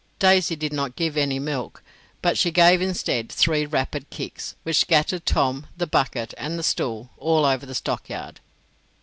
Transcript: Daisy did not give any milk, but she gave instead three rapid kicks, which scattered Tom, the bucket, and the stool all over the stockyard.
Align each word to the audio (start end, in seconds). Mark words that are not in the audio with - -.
Daisy 0.17 0.55
did 0.55 0.73
not 0.73 0.95
give 0.95 1.15
any 1.15 1.37
milk, 1.37 1.83
but 2.23 2.35
she 2.35 2.49
gave 2.49 2.81
instead 2.81 3.31
three 3.31 3.67
rapid 3.67 4.09
kicks, 4.09 4.55
which 4.63 4.79
scattered 4.79 5.27
Tom, 5.27 5.67
the 5.77 5.85
bucket, 5.85 6.33
and 6.39 6.57
the 6.57 6.63
stool 6.63 7.11
all 7.19 7.45
over 7.45 7.67
the 7.67 7.75
stockyard. 7.75 8.39